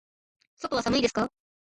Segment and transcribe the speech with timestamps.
[0.57, 1.31] 外は寒いですか。